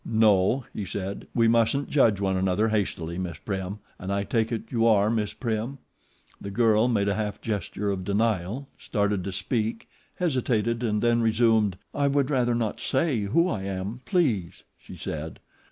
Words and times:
"No," 0.03 0.65
he 0.73 0.83
said, 0.83 1.27
"we 1.35 1.47
mustn't 1.47 1.87
judge 1.91 2.19
one 2.19 2.35
another 2.35 2.69
hastily, 2.69 3.19
Miss 3.19 3.37
Prim, 3.37 3.77
and 3.99 4.11
I 4.11 4.23
take 4.23 4.51
it 4.51 4.63
you 4.71 4.87
are 4.87 5.11
Miss 5.11 5.31
Prim?" 5.33 5.77
The 6.41 6.49
girl 6.49 6.87
made 6.87 7.07
a 7.07 7.13
half 7.13 7.39
gesture 7.39 7.91
of 7.91 8.03
denial, 8.03 8.67
started 8.79 9.23
to 9.25 9.31
speak, 9.31 9.87
hesitated 10.15 10.81
and 10.81 11.03
then 11.03 11.21
resumed. 11.21 11.77
"I 11.93 12.07
would 12.07 12.31
rather 12.31 12.55
not 12.55 12.79
say 12.79 13.19
who 13.25 13.47
I 13.47 13.61
am, 13.61 14.01
please," 14.05 14.63
she 14.75 14.97
said. 14.97 15.39